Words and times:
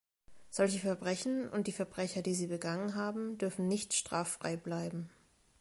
Solche 0.49 0.79
Verbrechen 0.79 1.47
und 1.47 1.67
die 1.67 1.71
Verbrecher, 1.71 2.23
die 2.23 2.33
sie 2.33 2.47
begangen 2.47 2.95
haben, 2.95 3.37
dürfen 3.37 3.67
nicht 3.67 3.93
straffrei 3.93 4.57
bleiben! 4.57 5.11